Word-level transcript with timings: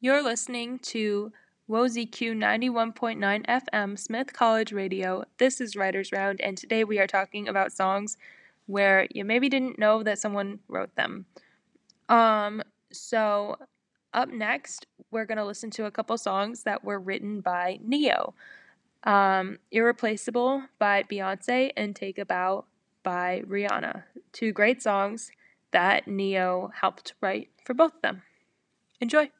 You're 0.00 0.22
listening 0.22 0.78
to 0.80 1.32
WOZQ 1.68 2.36
91.9 2.36 3.46
FM 3.46 3.98
Smith 3.98 4.32
College 4.32 4.70
Radio. 4.70 5.24
This 5.38 5.60
is 5.60 5.74
Writers 5.74 6.12
Round, 6.12 6.40
and 6.40 6.56
today 6.56 6.84
we 6.84 7.00
are 7.00 7.08
talking 7.08 7.48
about 7.48 7.72
songs 7.72 8.16
where 8.66 9.08
you 9.10 9.24
maybe 9.24 9.48
didn't 9.48 9.76
know 9.76 10.04
that 10.04 10.20
someone 10.20 10.60
wrote 10.68 10.94
them. 10.94 11.26
Um, 12.08 12.62
so 12.92 13.56
up 14.14 14.28
next, 14.28 14.86
we're 15.10 15.24
going 15.24 15.38
to 15.38 15.44
listen 15.44 15.68
to 15.72 15.86
a 15.86 15.90
couple 15.90 16.16
songs 16.16 16.62
that 16.62 16.84
were 16.84 17.00
written 17.00 17.40
by 17.40 17.80
Ne-Yo: 17.82 18.34
Um, 19.02 19.58
Irreplaceable 19.72 20.62
by 20.78 21.02
Beyonce 21.02 21.72
and 21.76 21.96
Take 21.96 22.18
a 22.18 22.24
Bow 22.24 22.66
by 23.02 23.42
Rihanna. 23.48 24.04
Two 24.32 24.52
great 24.52 24.80
songs 24.80 25.32
that 25.72 26.06
Ne-Yo 26.06 26.70
helped 26.82 27.14
write 27.20 27.48
for 27.64 27.74
both 27.74 27.96
of 27.96 28.02
them. 28.02 28.22
Enjoy! 29.00 29.32